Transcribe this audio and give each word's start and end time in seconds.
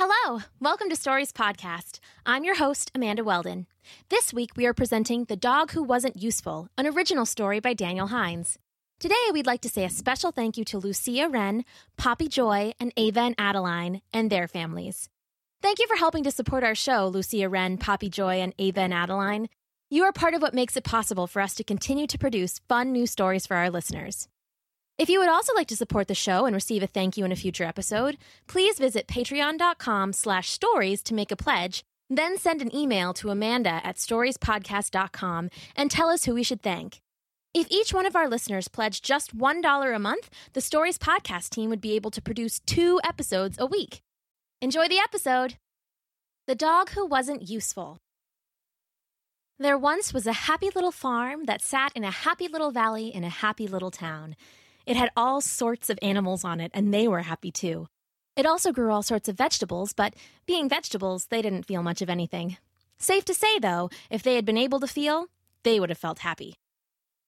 Hello, 0.00 0.42
welcome 0.60 0.88
to 0.90 0.94
Stories 0.94 1.32
Podcast. 1.32 1.98
I'm 2.24 2.44
your 2.44 2.54
host, 2.54 2.92
Amanda 2.94 3.24
Weldon. 3.24 3.66
This 4.10 4.32
week 4.32 4.50
we 4.56 4.64
are 4.64 4.72
presenting 4.72 5.24
The 5.24 5.34
Dog 5.34 5.72
Who 5.72 5.82
Wasn't 5.82 6.22
Useful, 6.22 6.68
an 6.78 6.86
original 6.86 7.26
story 7.26 7.58
by 7.58 7.74
Daniel 7.74 8.06
Hines. 8.06 8.60
Today 9.00 9.16
we'd 9.32 9.48
like 9.48 9.60
to 9.62 9.68
say 9.68 9.84
a 9.84 9.90
special 9.90 10.30
thank 10.30 10.56
you 10.56 10.64
to 10.66 10.78
Lucia 10.78 11.28
Wren, 11.28 11.64
Poppy 11.96 12.28
Joy, 12.28 12.74
and 12.78 12.92
Ava 12.96 13.22
and 13.22 13.34
Adeline, 13.38 14.02
and 14.12 14.30
their 14.30 14.46
families. 14.46 15.08
Thank 15.62 15.80
you 15.80 15.88
for 15.88 15.96
helping 15.96 16.22
to 16.22 16.30
support 16.30 16.62
our 16.62 16.76
show, 16.76 17.08
Lucia 17.08 17.48
Wren, 17.48 17.76
Poppy 17.76 18.08
Joy, 18.08 18.36
and 18.36 18.54
Ava 18.56 18.82
and 18.82 18.94
Adeline. 18.94 19.48
You 19.90 20.04
are 20.04 20.12
part 20.12 20.34
of 20.34 20.40
what 20.40 20.54
makes 20.54 20.76
it 20.76 20.84
possible 20.84 21.26
for 21.26 21.42
us 21.42 21.56
to 21.56 21.64
continue 21.64 22.06
to 22.06 22.18
produce 22.18 22.60
fun 22.68 22.92
new 22.92 23.08
stories 23.08 23.48
for 23.48 23.56
our 23.56 23.68
listeners. 23.68 24.28
If 24.98 25.08
you 25.08 25.20
would 25.20 25.28
also 25.28 25.54
like 25.54 25.68
to 25.68 25.76
support 25.76 26.08
the 26.08 26.14
show 26.16 26.44
and 26.44 26.54
receive 26.54 26.82
a 26.82 26.88
thank 26.88 27.16
you 27.16 27.24
in 27.24 27.30
a 27.30 27.36
future 27.36 27.62
episode, 27.62 28.18
please 28.48 28.80
visit 28.80 29.06
patreon.com 29.06 30.12
slash 30.12 30.50
stories 30.50 31.04
to 31.04 31.14
make 31.14 31.30
a 31.30 31.36
pledge, 31.36 31.84
then 32.10 32.36
send 32.36 32.60
an 32.60 32.74
email 32.74 33.14
to 33.14 33.30
Amanda 33.30 33.80
at 33.84 33.94
storiespodcast.com 33.94 35.50
and 35.76 35.88
tell 35.88 36.08
us 36.08 36.24
who 36.24 36.34
we 36.34 36.42
should 36.42 36.62
thank. 36.62 37.00
If 37.54 37.68
each 37.70 37.94
one 37.94 38.06
of 38.06 38.16
our 38.16 38.28
listeners 38.28 38.66
pledged 38.66 39.04
just 39.04 39.38
$1 39.38 39.94
a 39.94 39.98
month, 40.00 40.30
the 40.52 40.60
Stories 40.60 40.98
Podcast 40.98 41.50
team 41.50 41.70
would 41.70 41.80
be 41.80 41.94
able 41.94 42.10
to 42.10 42.20
produce 42.20 42.58
two 42.58 43.00
episodes 43.04 43.56
a 43.60 43.66
week. 43.66 44.02
Enjoy 44.60 44.88
the 44.88 44.98
episode! 44.98 45.58
The 46.48 46.56
Dog 46.56 46.90
Who 46.90 47.06
Wasn't 47.06 47.48
Useful. 47.48 47.98
There 49.60 49.78
once 49.78 50.12
was 50.12 50.26
a 50.26 50.32
happy 50.32 50.70
little 50.74 50.92
farm 50.92 51.44
that 51.44 51.62
sat 51.62 51.92
in 51.94 52.02
a 52.02 52.10
happy 52.10 52.48
little 52.48 52.72
valley 52.72 53.14
in 53.14 53.22
a 53.22 53.28
happy 53.28 53.68
little 53.68 53.92
town. 53.92 54.34
It 54.88 54.96
had 54.96 55.10
all 55.14 55.42
sorts 55.42 55.90
of 55.90 55.98
animals 56.00 56.44
on 56.44 56.60
it, 56.60 56.70
and 56.72 56.94
they 56.94 57.06
were 57.06 57.20
happy 57.20 57.50
too. 57.50 57.88
It 58.36 58.46
also 58.46 58.72
grew 58.72 58.90
all 58.90 59.02
sorts 59.02 59.28
of 59.28 59.36
vegetables, 59.36 59.92
but 59.92 60.14
being 60.46 60.66
vegetables, 60.66 61.26
they 61.26 61.42
didn't 61.42 61.66
feel 61.66 61.82
much 61.82 62.00
of 62.00 62.08
anything. 62.08 62.56
Safe 62.98 63.22
to 63.26 63.34
say, 63.34 63.58
though, 63.58 63.90
if 64.08 64.22
they 64.22 64.36
had 64.36 64.46
been 64.46 64.56
able 64.56 64.80
to 64.80 64.86
feel, 64.86 65.26
they 65.62 65.78
would 65.78 65.90
have 65.90 65.98
felt 65.98 66.20
happy. 66.20 66.54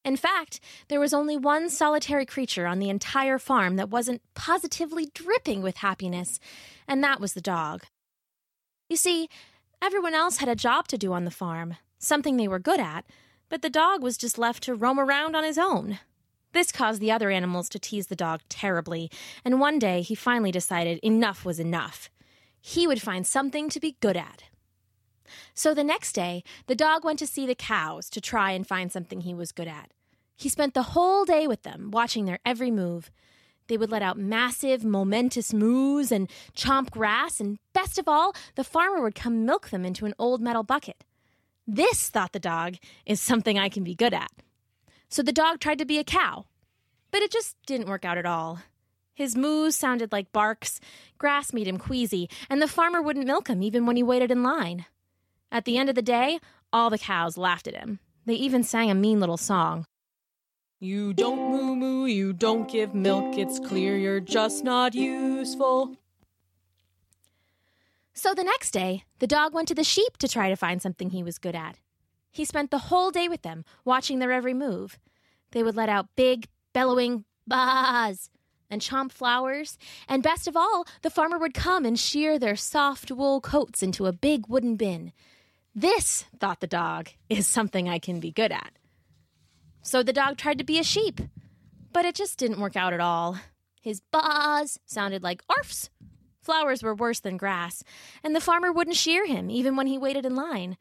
In 0.06 0.16
fact, 0.16 0.60
there 0.88 0.98
was 0.98 1.12
only 1.12 1.36
one 1.36 1.68
solitary 1.68 2.24
creature 2.24 2.66
on 2.66 2.78
the 2.78 2.88
entire 2.88 3.38
farm 3.38 3.76
that 3.76 3.90
wasn't 3.90 4.22
positively 4.34 5.10
dripping 5.12 5.60
with 5.60 5.76
happiness, 5.76 6.40
and 6.88 7.04
that 7.04 7.20
was 7.20 7.34
the 7.34 7.42
dog. 7.42 7.82
You 8.88 8.96
see, 8.96 9.28
everyone 9.82 10.14
else 10.14 10.38
had 10.38 10.48
a 10.48 10.56
job 10.56 10.88
to 10.88 10.96
do 10.96 11.12
on 11.12 11.26
the 11.26 11.30
farm, 11.30 11.76
something 11.98 12.38
they 12.38 12.48
were 12.48 12.58
good 12.58 12.80
at, 12.80 13.04
but 13.50 13.60
the 13.60 13.68
dog 13.68 14.02
was 14.02 14.16
just 14.16 14.38
left 14.38 14.62
to 14.62 14.74
roam 14.74 14.98
around 14.98 15.36
on 15.36 15.44
his 15.44 15.58
own. 15.58 15.98
This 16.52 16.72
caused 16.72 17.00
the 17.00 17.12
other 17.12 17.30
animals 17.30 17.68
to 17.70 17.78
tease 17.78 18.08
the 18.08 18.16
dog 18.16 18.40
terribly, 18.48 19.10
and 19.44 19.60
one 19.60 19.78
day 19.78 20.02
he 20.02 20.14
finally 20.14 20.50
decided 20.50 20.98
enough 21.02 21.44
was 21.44 21.60
enough. 21.60 22.10
He 22.60 22.86
would 22.86 23.00
find 23.00 23.26
something 23.26 23.68
to 23.70 23.80
be 23.80 23.96
good 24.00 24.16
at. 24.16 24.44
So 25.54 25.74
the 25.74 25.84
next 25.84 26.12
day, 26.12 26.42
the 26.66 26.74
dog 26.74 27.04
went 27.04 27.18
to 27.20 27.26
see 27.26 27.46
the 27.46 27.54
cows 27.54 28.10
to 28.10 28.20
try 28.20 28.50
and 28.50 28.66
find 28.66 28.90
something 28.90 29.20
he 29.20 29.34
was 29.34 29.52
good 29.52 29.68
at. 29.68 29.92
He 30.36 30.48
spent 30.48 30.74
the 30.74 30.82
whole 30.82 31.24
day 31.24 31.46
with 31.46 31.62
them, 31.62 31.90
watching 31.92 32.24
their 32.24 32.40
every 32.44 32.70
move. 32.70 33.10
They 33.68 33.76
would 33.76 33.90
let 33.90 34.02
out 34.02 34.18
massive, 34.18 34.84
momentous 34.84 35.52
moos 35.52 36.10
and 36.10 36.28
chomp 36.56 36.90
grass, 36.90 37.38
and 37.38 37.58
best 37.72 37.98
of 37.98 38.08
all, 38.08 38.34
the 38.56 38.64
farmer 38.64 39.02
would 39.02 39.14
come 39.14 39.44
milk 39.44 39.70
them 39.70 39.84
into 39.84 40.06
an 40.06 40.14
old 40.18 40.40
metal 40.40 40.64
bucket. 40.64 41.04
This, 41.66 42.08
thought 42.08 42.32
the 42.32 42.40
dog, 42.40 42.76
is 43.06 43.20
something 43.20 43.58
I 43.58 43.68
can 43.68 43.84
be 43.84 43.94
good 43.94 44.12
at. 44.12 44.32
So 45.10 45.22
the 45.22 45.32
dog 45.32 45.58
tried 45.58 45.78
to 45.78 45.84
be 45.84 45.98
a 45.98 46.04
cow. 46.04 46.46
But 47.10 47.22
it 47.22 47.32
just 47.32 47.56
didn't 47.66 47.88
work 47.88 48.04
out 48.04 48.16
at 48.16 48.26
all. 48.26 48.60
His 49.12 49.36
moos 49.36 49.74
sounded 49.74 50.12
like 50.12 50.32
barks, 50.32 50.80
grass 51.18 51.52
made 51.52 51.66
him 51.66 51.76
queasy, 51.76 52.30
and 52.48 52.62
the 52.62 52.68
farmer 52.68 53.02
wouldn't 53.02 53.26
milk 53.26 53.48
him 53.48 53.62
even 53.62 53.84
when 53.84 53.96
he 53.96 54.02
waited 54.02 54.30
in 54.30 54.42
line. 54.42 54.86
At 55.52 55.64
the 55.64 55.76
end 55.76 55.88
of 55.88 55.96
the 55.96 56.02
day, 56.02 56.38
all 56.72 56.88
the 56.88 56.98
cows 56.98 57.36
laughed 57.36 57.66
at 57.66 57.74
him. 57.74 57.98
They 58.24 58.34
even 58.34 58.62
sang 58.62 58.90
a 58.90 58.94
mean 58.94 59.18
little 59.18 59.36
song. 59.36 59.84
You 60.78 61.12
don't 61.12 61.50
moo 61.50 61.74
moo, 61.76 62.06
you 62.06 62.32
don't 62.32 62.70
give 62.70 62.94
milk, 62.94 63.36
it's 63.36 63.58
clear 63.58 63.96
you're 63.98 64.20
just 64.20 64.64
not 64.64 64.94
useful. 64.94 65.96
So 68.14 68.32
the 68.32 68.44
next 68.44 68.70
day, 68.70 69.04
the 69.18 69.26
dog 69.26 69.52
went 69.52 69.68
to 69.68 69.74
the 69.74 69.84
sheep 69.84 70.16
to 70.18 70.28
try 70.28 70.48
to 70.48 70.56
find 70.56 70.80
something 70.80 71.10
he 71.10 71.22
was 71.22 71.38
good 71.38 71.54
at. 71.54 71.78
He 72.30 72.44
spent 72.44 72.70
the 72.70 72.78
whole 72.78 73.10
day 73.10 73.28
with 73.28 73.42
them, 73.42 73.64
watching 73.84 74.18
their 74.18 74.32
every 74.32 74.54
move. 74.54 74.98
They 75.52 75.62
would 75.62 75.76
let 75.76 75.88
out 75.88 76.14
big, 76.16 76.48
bellowing 76.72 77.24
baas 77.46 78.30
and 78.70 78.80
chomp 78.80 79.10
flowers, 79.10 79.76
and 80.08 80.22
best 80.22 80.46
of 80.46 80.56
all, 80.56 80.86
the 81.02 81.10
farmer 81.10 81.38
would 81.38 81.54
come 81.54 81.84
and 81.84 81.98
shear 81.98 82.38
their 82.38 82.54
soft 82.54 83.10
wool 83.10 83.40
coats 83.40 83.82
into 83.82 84.06
a 84.06 84.12
big 84.12 84.46
wooden 84.46 84.76
bin. 84.76 85.12
This, 85.74 86.24
thought 86.38 86.60
the 86.60 86.66
dog, 86.66 87.10
is 87.28 87.46
something 87.46 87.88
I 87.88 87.98
can 87.98 88.20
be 88.20 88.30
good 88.30 88.52
at. 88.52 88.72
So 89.82 90.02
the 90.02 90.12
dog 90.12 90.36
tried 90.36 90.58
to 90.58 90.64
be 90.64 90.78
a 90.78 90.84
sheep, 90.84 91.20
but 91.92 92.04
it 92.04 92.14
just 92.14 92.38
didn't 92.38 92.60
work 92.60 92.76
out 92.76 92.92
at 92.92 93.00
all. 93.00 93.38
His 93.80 94.00
baas 94.12 94.78
sounded 94.86 95.22
like 95.22 95.42
arfs. 95.48 95.90
Flowers 96.42 96.82
were 96.82 96.94
worse 96.94 97.20
than 97.20 97.36
grass, 97.36 97.82
and 98.22 98.34
the 98.34 98.40
farmer 98.40 98.72
wouldn't 98.72 98.96
shear 98.96 99.26
him 99.26 99.50
even 99.50 99.74
when 99.76 99.86
he 99.86 99.98
waited 99.98 100.24
in 100.24 100.34
line. 100.34 100.76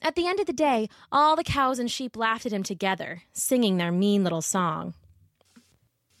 At 0.00 0.14
the 0.14 0.26
end 0.26 0.38
of 0.38 0.46
the 0.46 0.52
day, 0.52 0.88
all 1.10 1.34
the 1.34 1.44
cows 1.44 1.78
and 1.78 1.90
sheep 1.90 2.16
laughed 2.16 2.46
at 2.46 2.52
him 2.52 2.62
together, 2.62 3.22
singing 3.32 3.76
their 3.76 3.90
mean 3.90 4.22
little 4.22 4.42
song. 4.42 4.94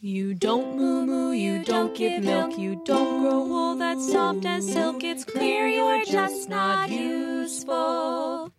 You 0.00 0.34
don't 0.34 0.76
moo 0.76 1.06
moo, 1.06 1.32
you 1.32 1.64
don't 1.64 1.96
give 1.96 2.22
milk, 2.22 2.58
you 2.58 2.82
don't 2.84 3.20
grow 3.20 3.44
wool 3.44 3.76
that's 3.76 4.12
soft 4.12 4.44
as 4.44 4.70
silk. 4.70 5.02
It's 5.02 5.24
clear 5.24 5.66
you're 5.66 6.04
just 6.04 6.48
not 6.48 6.90
useful. 6.90 8.52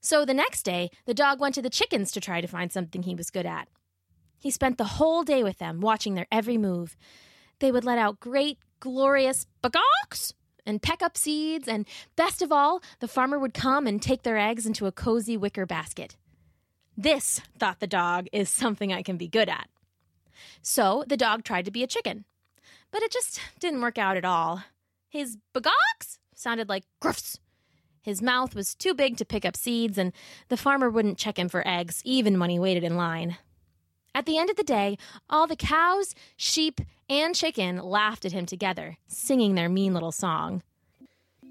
So 0.00 0.24
the 0.24 0.34
next 0.34 0.64
day, 0.64 0.90
the 1.06 1.14
dog 1.14 1.40
went 1.40 1.54
to 1.54 1.62
the 1.62 1.70
chickens 1.70 2.12
to 2.12 2.20
try 2.20 2.40
to 2.40 2.46
find 2.46 2.70
something 2.70 3.02
he 3.02 3.14
was 3.14 3.30
good 3.30 3.46
at. 3.46 3.68
He 4.38 4.50
spent 4.50 4.76
the 4.76 4.84
whole 4.84 5.22
day 5.22 5.42
with 5.42 5.58
them, 5.58 5.80
watching 5.80 6.14
their 6.14 6.26
every 6.30 6.58
move. 6.58 6.96
They 7.58 7.72
would 7.72 7.84
let 7.84 7.98
out 7.98 8.20
great, 8.20 8.58
glorious 8.80 9.46
bagocks 9.62 10.32
and 10.66 10.82
peck 10.82 11.02
up 11.02 11.16
seeds, 11.16 11.68
and 11.68 11.86
best 12.16 12.42
of 12.42 12.52
all, 12.52 12.82
the 13.00 13.08
farmer 13.08 13.38
would 13.38 13.54
come 13.54 13.86
and 13.86 14.00
take 14.00 14.22
their 14.22 14.38
eggs 14.38 14.66
into 14.66 14.86
a 14.86 14.92
cozy 14.92 15.36
wicker 15.36 15.66
basket. 15.66 16.16
This, 16.96 17.40
thought 17.58 17.80
the 17.80 17.86
dog, 17.86 18.28
is 18.32 18.48
something 18.48 18.92
I 18.92 19.02
can 19.02 19.16
be 19.16 19.28
good 19.28 19.48
at. 19.48 19.68
So 20.62 21.04
the 21.06 21.16
dog 21.16 21.44
tried 21.44 21.64
to 21.64 21.70
be 21.70 21.82
a 21.82 21.88
chicken, 21.88 22.24
but 22.90 23.02
it 23.02 23.10
just 23.10 23.40
didn't 23.58 23.80
work 23.80 23.98
out 23.98 24.16
at 24.16 24.24
all. 24.24 24.62
His 25.08 25.36
bagocks 25.54 26.18
sounded 26.34 26.68
like 26.68 26.84
gruffs. 27.00 27.38
His 28.02 28.20
mouth 28.20 28.54
was 28.54 28.74
too 28.74 28.94
big 28.94 29.16
to 29.16 29.24
pick 29.24 29.44
up 29.44 29.56
seeds, 29.56 29.96
and 29.96 30.12
the 30.48 30.56
farmer 30.56 30.90
wouldn't 30.90 31.18
check 31.18 31.38
him 31.38 31.48
for 31.48 31.66
eggs 31.66 32.02
even 32.04 32.38
when 32.38 32.50
he 32.50 32.58
waited 32.58 32.84
in 32.84 32.96
line. 32.96 33.38
At 34.14 34.26
the 34.26 34.38
end 34.38 34.48
of 34.48 34.56
the 34.56 34.62
day, 34.62 34.96
all 35.28 35.48
the 35.48 35.56
cows, 35.56 36.14
sheep, 36.36 36.80
and 37.08 37.34
chicken 37.34 37.78
laughed 37.78 38.24
at 38.24 38.30
him 38.30 38.46
together, 38.46 38.96
singing 39.08 39.56
their 39.56 39.68
mean 39.68 39.92
little 39.92 40.12
song. 40.12 40.62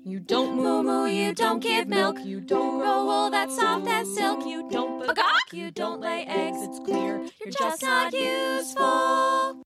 You 0.05 0.19
don't 0.19 0.55
moo 0.55 0.81
moo, 0.81 1.05
you 1.05 1.33
don't 1.33 1.59
give 1.59 1.87
milk, 1.87 2.17
you 2.23 2.39
don't 2.39 2.79
grow 2.79 3.05
wool 3.05 3.29
that's 3.29 3.55
soft 3.55 3.87
as 3.87 4.13
silk, 4.15 4.45
you 4.45 4.69
don't 4.69 5.05
bagok, 5.05 5.53
you 5.53 5.71
don't 5.71 6.01
lay 6.01 6.25
eggs, 6.25 6.57
it's 6.61 6.79
clear 6.79 7.25
you're 7.43 7.51
just 7.51 7.81
not 7.81 8.13
useful. 8.13 9.63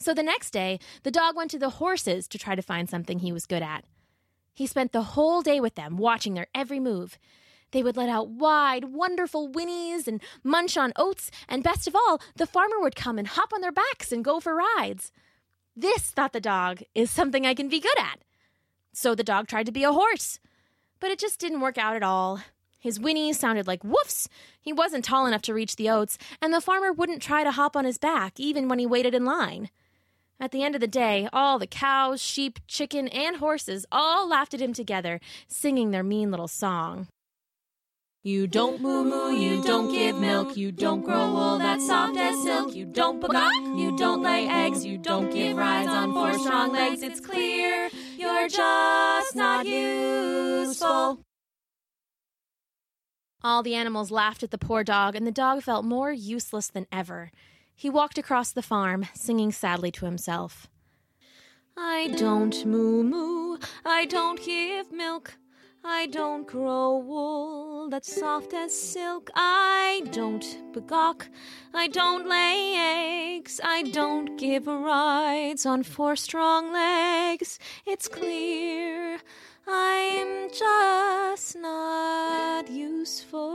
So 0.00 0.14
the 0.14 0.22
next 0.22 0.50
day, 0.50 0.78
the 1.02 1.10
dog 1.10 1.36
went 1.36 1.50
to 1.52 1.58
the 1.58 1.70
horses 1.70 2.28
to 2.28 2.38
try 2.38 2.54
to 2.54 2.62
find 2.62 2.88
something 2.88 3.18
he 3.18 3.32
was 3.32 3.46
good 3.46 3.62
at. 3.62 3.84
He 4.54 4.66
spent 4.66 4.92
the 4.92 5.02
whole 5.02 5.42
day 5.42 5.60
with 5.60 5.74
them, 5.74 5.96
watching 5.96 6.34
their 6.34 6.46
every 6.54 6.80
move. 6.80 7.18
They 7.70 7.82
would 7.82 7.96
let 7.96 8.08
out 8.08 8.28
wide, 8.28 8.84
wonderful 8.84 9.48
whinnies 9.48 10.06
and 10.06 10.22
munch 10.42 10.76
on 10.76 10.92
oats, 10.96 11.30
and 11.48 11.62
best 11.62 11.86
of 11.86 11.94
all, 11.94 12.20
the 12.36 12.46
farmer 12.46 12.80
would 12.80 12.96
come 12.96 13.18
and 13.18 13.28
hop 13.28 13.52
on 13.52 13.60
their 13.60 13.72
backs 13.72 14.10
and 14.10 14.24
go 14.24 14.40
for 14.40 14.54
rides. 14.54 15.12
This, 15.76 16.10
thought 16.10 16.32
the 16.32 16.40
dog, 16.40 16.82
is 16.94 17.10
something 17.10 17.46
I 17.46 17.54
can 17.54 17.68
be 17.68 17.80
good 17.80 17.98
at. 17.98 18.20
So 18.92 19.14
the 19.14 19.22
dog 19.22 19.46
tried 19.46 19.66
to 19.66 19.72
be 19.72 19.84
a 19.84 19.92
horse, 19.92 20.40
but 20.98 21.10
it 21.10 21.18
just 21.18 21.38
didn't 21.38 21.60
work 21.60 21.78
out 21.78 21.94
at 21.94 22.02
all. 22.02 22.40
His 22.80 22.98
whinnies 22.98 23.34
sounded 23.34 23.66
like 23.66 23.82
woofs. 23.82 24.28
He 24.60 24.72
wasn't 24.72 25.04
tall 25.04 25.26
enough 25.26 25.42
to 25.42 25.54
reach 25.54 25.76
the 25.76 25.90
oats, 25.90 26.16
and 26.40 26.54
the 26.54 26.60
farmer 26.60 26.92
wouldn't 26.92 27.22
try 27.22 27.44
to 27.44 27.50
hop 27.50 27.76
on 27.76 27.84
his 27.84 27.98
back, 27.98 28.40
even 28.40 28.68
when 28.68 28.78
he 28.78 28.86
waited 28.86 29.14
in 29.14 29.24
line. 29.24 29.68
At 30.40 30.52
the 30.52 30.62
end 30.62 30.76
of 30.76 30.80
the 30.80 30.86
day, 30.86 31.28
all 31.32 31.58
the 31.58 31.66
cows, 31.66 32.22
sheep, 32.22 32.60
chicken, 32.68 33.08
and 33.08 33.36
horses 33.36 33.84
all 33.90 34.28
laughed 34.28 34.54
at 34.54 34.62
him 34.62 34.72
together, 34.72 35.20
singing 35.48 35.90
their 35.90 36.04
mean 36.04 36.30
little 36.30 36.48
song. 36.48 37.08
You 38.24 38.48
don't 38.48 38.80
moo 38.82 39.04
moo, 39.04 39.30
you 39.30 39.62
don't 39.62 39.92
give 39.92 40.18
milk, 40.18 40.56
you 40.56 40.72
don't 40.72 41.02
grow 41.02 41.32
wool 41.32 41.58
that's 41.58 41.86
soft 41.86 42.16
as 42.16 42.42
silk, 42.42 42.74
you 42.74 42.84
don't 42.84 43.22
bagok, 43.22 43.78
you 43.78 43.96
don't 43.96 44.22
lay 44.22 44.48
eggs, 44.48 44.84
you 44.84 44.98
don't 44.98 45.30
give 45.30 45.56
rides 45.56 45.88
on 45.88 46.12
four 46.12 46.34
strong 46.34 46.72
legs. 46.72 47.00
It's 47.02 47.20
clear 47.20 47.88
you're 48.16 48.48
just 48.48 49.36
not 49.36 49.66
useful. 49.66 51.20
All 53.44 53.62
the 53.62 53.76
animals 53.76 54.10
laughed 54.10 54.42
at 54.42 54.50
the 54.50 54.58
poor 54.58 54.82
dog, 54.82 55.14
and 55.14 55.24
the 55.24 55.30
dog 55.30 55.62
felt 55.62 55.84
more 55.84 56.10
useless 56.10 56.66
than 56.66 56.88
ever. 56.90 57.30
He 57.72 57.88
walked 57.88 58.18
across 58.18 58.50
the 58.50 58.62
farm, 58.62 59.06
singing 59.14 59.52
sadly 59.52 59.92
to 59.92 60.06
himself. 60.06 60.66
I 61.76 62.08
don't 62.16 62.66
moo 62.66 63.04
moo, 63.04 63.58
I 63.84 64.06
don't 64.06 64.42
give 64.44 64.90
milk. 64.90 65.34
I 65.90 66.04
don't 66.04 66.46
grow 66.46 66.98
wool 66.98 67.88
that's 67.88 68.20
soft 68.20 68.52
as 68.52 68.78
silk. 68.78 69.30
I 69.34 70.02
don't 70.12 70.44
begawk. 70.74 71.28
I 71.72 71.88
don't 71.88 72.28
lay 72.28 72.74
eggs. 72.76 73.58
I 73.64 73.84
don't 73.84 74.36
give 74.36 74.66
rides 74.66 75.64
on 75.64 75.82
four 75.82 76.14
strong 76.14 76.74
legs. 76.74 77.58
It's 77.86 78.06
clear 78.06 79.18
I'm 79.66 80.50
just 80.50 81.56
not 81.56 82.70
useful. 82.70 83.47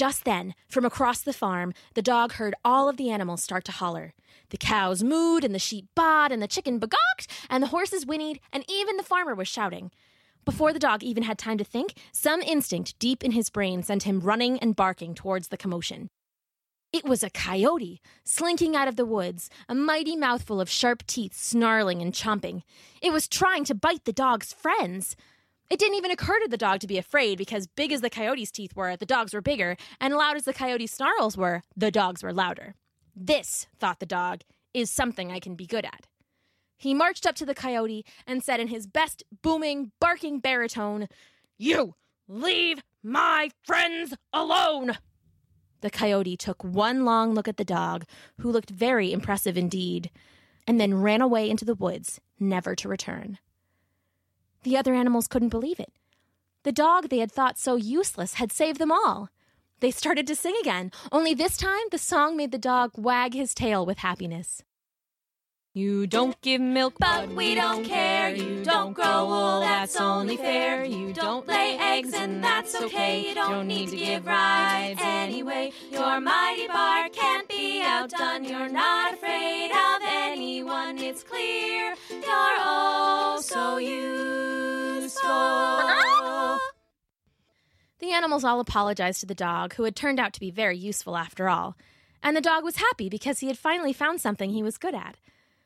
Just 0.00 0.24
then, 0.24 0.54
from 0.66 0.86
across 0.86 1.20
the 1.20 1.30
farm, 1.34 1.74
the 1.92 2.00
dog 2.00 2.32
heard 2.32 2.54
all 2.64 2.88
of 2.88 2.96
the 2.96 3.10
animals 3.10 3.42
start 3.42 3.66
to 3.66 3.72
holler. 3.72 4.14
The 4.48 4.56
cows 4.56 5.02
mooed, 5.02 5.44
and 5.44 5.54
the 5.54 5.58
sheep 5.58 5.88
baaed, 5.94 6.30
and 6.30 6.40
the 6.40 6.48
chicken 6.48 6.80
begawked, 6.80 7.26
and 7.50 7.62
the 7.62 7.66
horses 7.66 8.06
whinnied, 8.06 8.40
and 8.50 8.64
even 8.66 8.96
the 8.96 9.02
farmer 9.02 9.34
was 9.34 9.46
shouting. 9.46 9.90
Before 10.46 10.72
the 10.72 10.78
dog 10.78 11.02
even 11.02 11.24
had 11.24 11.36
time 11.36 11.58
to 11.58 11.64
think, 11.64 11.98
some 12.12 12.40
instinct 12.40 12.98
deep 12.98 13.22
in 13.22 13.32
his 13.32 13.50
brain 13.50 13.82
sent 13.82 14.04
him 14.04 14.20
running 14.20 14.58
and 14.60 14.74
barking 14.74 15.14
towards 15.14 15.48
the 15.48 15.58
commotion. 15.58 16.08
It 16.94 17.04
was 17.04 17.22
a 17.22 17.28
coyote, 17.28 18.00
slinking 18.24 18.74
out 18.74 18.88
of 18.88 18.96
the 18.96 19.04
woods, 19.04 19.50
a 19.68 19.74
mighty 19.74 20.16
mouthful 20.16 20.62
of 20.62 20.70
sharp 20.70 21.06
teeth 21.06 21.34
snarling 21.34 22.00
and 22.00 22.14
chomping. 22.14 22.62
It 23.02 23.12
was 23.12 23.28
trying 23.28 23.64
to 23.64 23.74
bite 23.74 24.06
the 24.06 24.14
dog's 24.14 24.54
friends. 24.54 25.14
It 25.70 25.78
didn't 25.78 25.98
even 25.98 26.10
occur 26.10 26.40
to 26.40 26.48
the 26.48 26.56
dog 26.56 26.80
to 26.80 26.88
be 26.88 26.98
afraid 26.98 27.38
because, 27.38 27.68
big 27.68 27.92
as 27.92 28.00
the 28.00 28.10
coyote's 28.10 28.50
teeth 28.50 28.74
were, 28.74 28.96
the 28.96 29.06
dogs 29.06 29.32
were 29.32 29.40
bigger, 29.40 29.76
and 30.00 30.14
loud 30.14 30.36
as 30.36 30.42
the 30.42 30.52
coyote's 30.52 30.90
snarls 30.92 31.36
were, 31.36 31.62
the 31.76 31.92
dogs 31.92 32.24
were 32.24 32.32
louder. 32.32 32.74
This, 33.14 33.68
thought 33.78 34.00
the 34.00 34.06
dog, 34.06 34.40
is 34.74 34.90
something 34.90 35.30
I 35.30 35.38
can 35.38 35.54
be 35.54 35.66
good 35.66 35.84
at. 35.84 36.08
He 36.76 36.92
marched 36.92 37.24
up 37.24 37.36
to 37.36 37.46
the 37.46 37.54
coyote 37.54 38.04
and 38.26 38.42
said 38.42 38.58
in 38.58 38.66
his 38.66 38.88
best 38.88 39.22
booming, 39.42 39.92
barking 40.00 40.40
baritone, 40.40 41.06
You 41.56 41.94
leave 42.26 42.80
my 43.04 43.50
friends 43.62 44.14
alone! 44.32 44.98
The 45.82 45.90
coyote 45.90 46.36
took 46.36 46.64
one 46.64 47.04
long 47.04 47.32
look 47.32 47.46
at 47.46 47.58
the 47.58 47.64
dog, 47.64 48.06
who 48.40 48.50
looked 48.50 48.70
very 48.70 49.12
impressive 49.12 49.56
indeed, 49.56 50.10
and 50.66 50.80
then 50.80 51.00
ran 51.00 51.22
away 51.22 51.48
into 51.48 51.64
the 51.64 51.76
woods, 51.76 52.20
never 52.40 52.74
to 52.74 52.88
return. 52.88 53.38
The 54.62 54.76
other 54.76 54.94
animals 54.94 55.26
couldn't 55.26 55.48
believe 55.48 55.80
it. 55.80 55.92
The 56.62 56.72
dog 56.72 57.08
they 57.08 57.18
had 57.18 57.32
thought 57.32 57.58
so 57.58 57.76
useless 57.76 58.34
had 58.34 58.52
saved 58.52 58.78
them 58.78 58.92
all. 58.92 59.30
They 59.80 59.90
started 59.90 60.26
to 60.26 60.36
sing 60.36 60.54
again, 60.60 60.92
only 61.10 61.32
this 61.32 61.56
time 61.56 61.86
the 61.90 61.96
song 61.98 62.36
made 62.36 62.52
the 62.52 62.58
dog 62.58 62.90
wag 62.96 63.32
his 63.32 63.54
tail 63.54 63.86
with 63.86 63.98
happiness. 63.98 64.62
You 65.72 66.08
don't 66.08 66.38
give 66.42 66.60
milk, 66.60 66.94
but 66.98 67.28
we 67.28 67.54
don't 67.54 67.84
care. 67.84 68.34
You 68.34 68.64
don't 68.64 68.92
grow 68.92 69.24
wool, 69.26 69.60
that's 69.60 69.94
only 70.00 70.36
fair. 70.36 70.84
You 70.84 71.12
don't 71.12 71.46
lay 71.46 71.78
eggs, 71.78 72.12
and 72.12 72.42
that's 72.42 72.74
okay. 72.74 73.28
You 73.28 73.36
don't 73.36 73.68
need 73.68 73.88
to 73.90 73.96
give 73.96 74.26
rides 74.26 75.00
anyway. 75.00 75.70
You're 75.92 76.20
mighty 76.20 76.66
be 76.66 76.72
outdone. 78.00 78.44
You're 78.44 78.68
not 78.68 79.14
afraid 79.14 79.70
of 79.70 80.02
anyone. 80.06 80.98
It's 80.98 81.22
clear 81.22 81.94
you're 82.10 83.42
so 83.42 83.76
useful. 83.78 85.28
The 87.98 88.12
animals 88.12 88.44
all 88.44 88.60
apologized 88.60 89.20
to 89.20 89.26
the 89.26 89.34
dog, 89.34 89.74
who 89.74 89.84
had 89.84 89.94
turned 89.94 90.18
out 90.18 90.32
to 90.32 90.40
be 90.40 90.50
very 90.50 90.78
useful 90.78 91.16
after 91.16 91.48
all. 91.48 91.76
And 92.22 92.34
the 92.36 92.40
dog 92.40 92.64
was 92.64 92.76
happy 92.76 93.08
because 93.08 93.40
he 93.40 93.48
had 93.48 93.58
finally 93.58 93.92
found 93.92 94.20
something 94.20 94.50
he 94.50 94.62
was 94.62 94.78
good 94.78 94.94
at. 94.94 95.16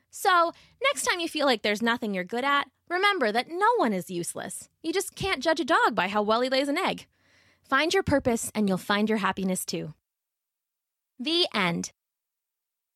So, 0.09 0.51
next 0.83 1.03
time 1.03 1.19
you 1.19 1.27
feel 1.27 1.45
like 1.45 1.61
there's 1.61 1.81
nothing 1.81 2.13
you're 2.13 2.23
good 2.23 2.43
at, 2.45 2.69
remember 2.89 3.31
that 3.31 3.47
no 3.49 3.67
one 3.77 3.93
is 3.93 4.09
useless. 4.09 4.69
You 4.81 4.93
just 4.93 5.15
can't 5.15 5.43
judge 5.43 5.59
a 5.59 5.65
dog 5.65 5.95
by 5.95 6.07
how 6.07 6.21
well 6.21 6.41
he 6.41 6.49
lays 6.49 6.67
an 6.67 6.77
egg. 6.77 7.07
Find 7.69 7.93
your 7.93 8.03
purpose, 8.03 8.51
and 8.53 8.67
you'll 8.67 8.77
find 8.77 9.09
your 9.09 9.17
happiness 9.17 9.65
too. 9.65 9.93
The 11.19 11.47
end. 11.53 11.91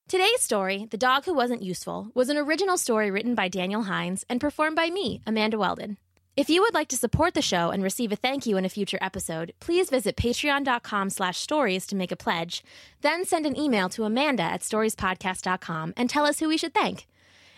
Today's 0.10 0.42
story, 0.42 0.88
The 0.90 0.98
Dog 0.98 1.26
Who 1.26 1.36
Wasn't 1.36 1.62
Useful, 1.62 2.08
was 2.16 2.30
an 2.30 2.38
original 2.38 2.78
story 2.78 3.12
written 3.12 3.36
by 3.36 3.48
Daniel 3.48 3.84
Hines 3.84 4.26
and 4.28 4.42
performed 4.42 4.76
by 4.76 4.90
me, 4.90 5.22
Amanda 5.28 5.60
Weldon. 5.60 5.98
If 6.36 6.50
you 6.50 6.64
would 6.64 6.74
like 6.74 6.88
to 6.88 6.98
support 6.98 7.36
the 7.36 7.44
show 7.44 7.70
and 7.70 7.84
receive 7.84 8.12
a 8.12 8.16
thank 8.16 8.48
you 8.48 8.58
in 8.58 8.66
a 8.66 8.70
future 8.70 8.98
episode, 9.02 9.54
please 9.60 9.92
visit 9.92 10.16
patreon.com 10.16 11.12
slash 11.12 11.38
stories 11.38 11.86
to 11.86 11.96
make 11.96 12.12
a 12.12 12.16
pledge. 12.16 12.64
Then 13.02 13.24
send 13.24 13.46
an 13.46 13.56
email 13.56 13.88
to 13.90 14.04
Amanda 14.04 14.42
at 14.42 14.62
storiespodcast.com 14.62 15.94
and 15.96 16.10
tell 16.10 16.26
us 16.26 16.40
who 16.40 16.48
we 16.48 16.58
should 16.58 16.74
thank. 16.74 17.06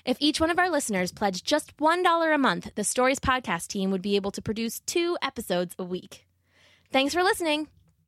If 0.03 0.17
each 0.19 0.41
one 0.41 0.49
of 0.49 0.59
our 0.59 0.69
listeners 0.69 1.13
pledged 1.13 1.45
just 1.45 1.77
$1 1.77 2.35
a 2.35 2.37
month, 2.37 2.75
the 2.75 2.83
Stories 2.83 3.21
Podcast 3.21 3.67
team 3.67 3.91
would 3.91 4.01
be 4.01 4.17
able 4.17 4.31
to 4.31 4.41
produce 4.41 4.81
two 4.81 5.17
episodes 5.21 5.73
a 5.79 5.85
week. 5.85 6.27
Thanks 6.91 7.13
for 7.13 7.23
listening. 7.23 7.69